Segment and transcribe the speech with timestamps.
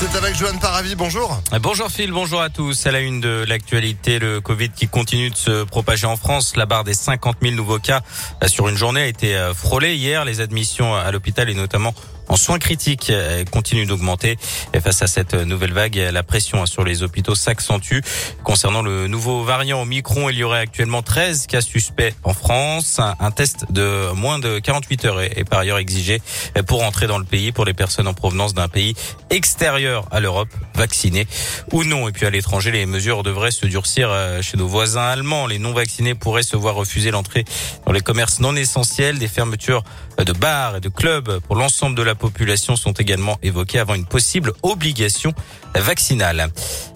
[0.00, 1.42] C'est avec Joanne Paravi, bonjour.
[1.60, 2.86] Bonjour Phil, bonjour à tous.
[2.86, 6.56] À la une de l'actualité, le Covid qui continue de se propager en France.
[6.56, 8.00] La barre des 50 000 nouveaux cas
[8.46, 10.24] sur une journée a été frôlée hier.
[10.24, 11.92] Les admissions à l'hôpital et notamment
[12.30, 14.38] en soins critiques euh, continue d'augmenter.
[14.72, 17.98] Et face à cette nouvelle vague, la pression sur les hôpitaux s'accentue.
[18.44, 23.00] Concernant le nouveau variant Omicron, il y aurait actuellement 13 cas suspects en France.
[23.18, 26.22] Un test de moins de 48 heures est par ailleurs exigé
[26.68, 28.94] pour entrer dans le pays pour les personnes en provenance d'un pays
[29.30, 31.26] extérieur à l'Europe, vaccinées
[31.72, 32.08] ou non.
[32.08, 35.46] Et puis à l'étranger, les mesures devraient se durcir euh, chez nos voisins allemands.
[35.46, 37.44] Les non vaccinés pourraient se voir refuser l'entrée
[37.86, 39.82] dans les commerces non essentiels, des fermetures
[40.24, 44.06] de bars et de clubs pour l'ensemble de la population sont également évoquées avant une
[44.06, 45.32] possible obligation
[45.74, 46.50] vaccinale.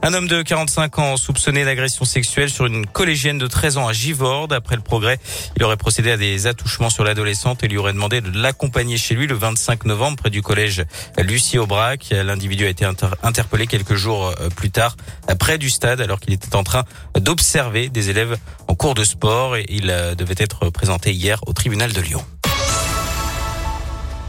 [0.07, 3.95] Un homme de 45 ans soupçonné d'agression sexuelle sur une collégienne de 13 ans à
[3.95, 4.53] Givorde.
[4.53, 5.19] Après le progrès,
[5.57, 9.15] il aurait procédé à des attouchements sur l'adolescente et lui aurait demandé de l'accompagner chez
[9.15, 10.85] lui le 25 novembre près du collège
[11.17, 12.11] Lucie Aubrac.
[12.11, 12.85] L'individu a été
[13.23, 14.95] interpellé quelques jours euh, plus tard
[15.39, 16.85] près du stade alors qu'il était en train
[17.19, 18.37] d'observer des élèves
[18.69, 22.23] en cours de sport et il euh, devait être présenté hier au tribunal de Lyon.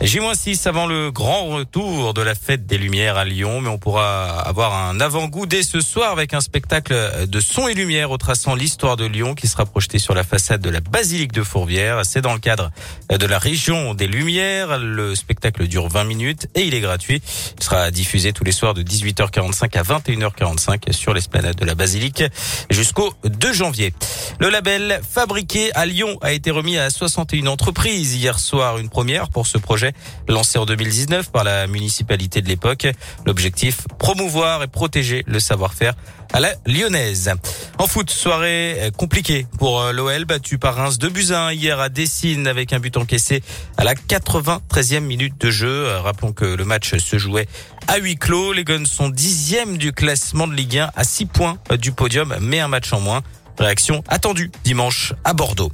[0.01, 4.41] J-6 avant le grand retour de la fête des Lumières à Lyon, mais on pourra
[4.41, 8.97] avoir un avant-goût dès ce soir avec un spectacle de son et lumière retraçant l'histoire
[8.97, 12.01] de Lyon qui sera projeté sur la façade de la basilique de Fourvière.
[12.03, 12.71] C'est dans le cadre
[13.09, 14.77] de la région des Lumières.
[14.77, 17.21] Le spectacle dure 20 minutes et il est gratuit.
[17.57, 22.23] Il sera diffusé tous les soirs de 18h45 à 21h45 sur l'esplanade de la basilique
[22.69, 23.93] jusqu'au 2 janvier.
[24.39, 29.29] Le label fabriqué à Lyon a été remis à 61 entreprises hier soir, une première
[29.29, 29.84] pour ce projet
[30.27, 32.87] lancé en 2019 par la municipalité de l'époque.
[33.25, 35.93] L'objectif, promouvoir et protéger le savoir-faire
[36.33, 37.31] à la lyonnaise.
[37.77, 42.47] En foot, soirée compliquée pour euh, l'OL, battu par Reims de Buzyn hier à Dessine
[42.47, 43.41] avec un but encaissé
[43.77, 45.85] à la 93e minute de jeu.
[45.85, 47.47] Euh, rappelons que le match se jouait
[47.87, 48.53] à huis clos.
[48.53, 52.35] Les Guns sont dixièmes du classement de Ligue 1 à 6 points euh, du podium,
[52.41, 53.21] mais un match en moins.
[53.57, 55.71] Réaction attendue dimanche à Bordeaux.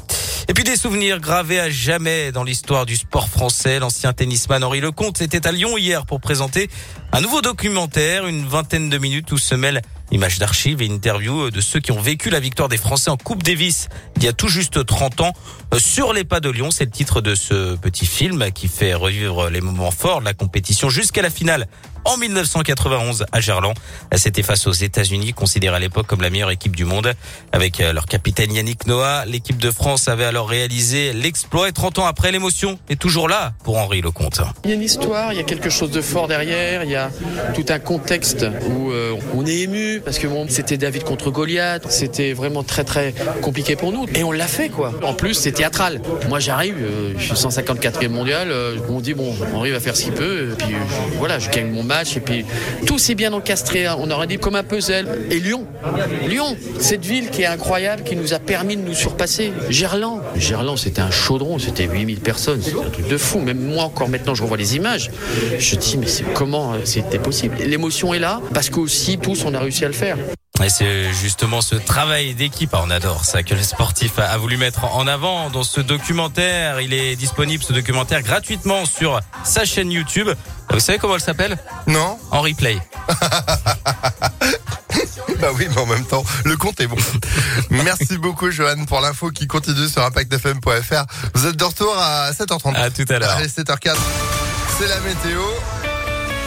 [0.52, 3.80] Et puis des souvenirs gravés à jamais dans l'histoire du sport français.
[3.80, 6.70] L'ancien tennisman Henri Lecomte était à Lyon hier pour présenter
[7.14, 11.62] un nouveau documentaire, une vingtaine de minutes où se mêlent images d'archives et interviews de
[11.62, 14.50] ceux qui ont vécu la victoire des Français en Coupe Davis il y a tout
[14.50, 15.34] juste 30 ans
[15.78, 16.70] sur les pas de Lyon.
[16.70, 20.34] C'est le titre de ce petit film qui fait revivre les moments forts de la
[20.34, 21.66] compétition jusqu'à la finale
[22.06, 23.74] en 1991 à Gerland.
[24.16, 27.14] C'était face aux États-Unis, considérés à l'époque comme la meilleure équipe du monde.
[27.52, 32.00] Avec euh, leur capitaine Yannick Noah, l'équipe de France avait alors réalisé l'exploit et 30
[32.00, 34.42] ans après, l'émotion est toujours là pour Henri Lecomte.
[34.64, 36.96] Il y a une histoire, il y a quelque chose de fort derrière, il y
[36.96, 37.12] a
[37.54, 41.90] tout un contexte où euh, on est ému parce que bon, c'était David contre Goliath,
[41.90, 44.94] c'était vraiment très très compliqué pour nous et on l'a fait quoi.
[45.04, 46.02] En plus, c'est théâtral.
[46.30, 48.54] Moi j'arrive, euh, je suis 154e mondial,
[48.90, 50.76] on dit bon, Henri va faire ce qu'il peut, et puis
[51.18, 51.84] voilà, je gagne mon
[52.16, 52.46] et puis
[52.86, 53.86] tout s'est bien encastré.
[53.86, 53.98] Hein.
[54.00, 55.08] On aurait dit comme un puzzle.
[55.30, 55.66] Et Lyon,
[56.28, 59.52] Lyon, cette ville qui est incroyable, qui nous a permis de nous surpasser.
[59.70, 63.40] Gerland, Gerland, c'était un chaudron, c'était 8000 personnes, c'est un truc de fou.
[63.40, 65.12] Même moi encore maintenant, je revois les images.
[65.58, 67.56] Je dis mais comment euh, c'était possible?
[67.66, 70.18] L'émotion est là parce qu'aussi tous on a réussi à le faire.
[70.64, 74.58] Et c'est justement ce travail d'équipe, ah, on adore ça, que le sportif a voulu
[74.58, 76.82] mettre en avant dans ce documentaire.
[76.82, 80.30] Il est disponible, ce documentaire, gratuitement sur sa chaîne YouTube.
[80.70, 81.58] Vous savez comment elle s'appelle?
[81.88, 82.20] Non.
[82.30, 82.78] En replay.
[85.40, 86.98] bah oui, mais en même temps, le compte est bon.
[87.72, 91.06] Merci beaucoup, Johan, pour l'info qui continue sur impactfm.fr.
[91.34, 92.76] Vous êtes de retour à 7h30.
[92.76, 93.32] À tout à l'heure.
[93.32, 93.96] Allez, 7h04.
[94.78, 95.42] C'est la météo.